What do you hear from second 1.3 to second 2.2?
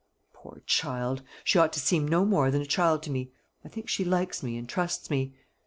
She ought to seem